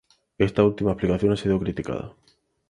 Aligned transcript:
Esta 0.47 0.63
última 0.63 0.93
explicación 0.93 1.31
ha 1.33 1.37
sido 1.37 1.59
criticada. 1.59 2.15